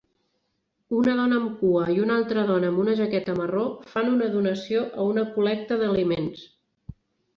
[0.99, 4.83] Una dona amb cua i una altra dona amb una jaqueta marró fan una donació
[4.89, 6.43] a una col·lecta d"aliments.